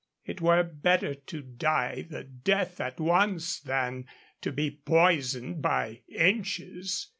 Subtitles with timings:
[0.25, 4.07] It were better to die the death at once than
[4.41, 7.09] to be poisoned by inches.